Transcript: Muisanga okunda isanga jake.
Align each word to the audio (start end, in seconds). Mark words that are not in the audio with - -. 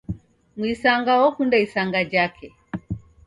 Muisanga 0.57 1.13
okunda 1.27 1.55
isanga 1.65 2.01
jake. 2.11 2.47